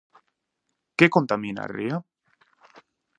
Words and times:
Que 0.97 1.07
contamina 1.15 1.61
a 1.63 1.71
ría? 1.75 1.97